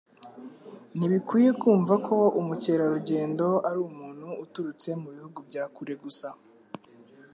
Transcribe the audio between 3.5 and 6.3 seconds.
ari umuntu uturutse mu bihugu bya kure gusa.